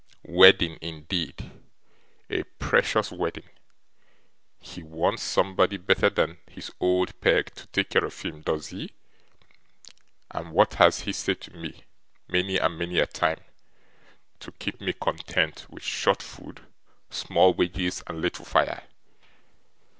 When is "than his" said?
6.09-6.71